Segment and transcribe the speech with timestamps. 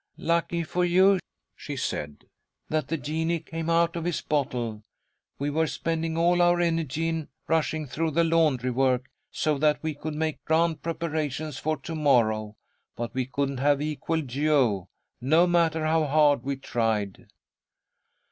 [0.17, 1.19] "Lucky for you,"
[1.55, 2.25] she said,
[2.69, 4.81] "that the genie came out of his bottle.
[5.37, 9.93] We were spending all our energy in rushing through the laundry work, so that we
[9.93, 12.55] could make grand preparations for to morrow,
[12.95, 14.89] but we couldn't have equalled Jo,
[15.21, 17.27] no matter how hard we tried."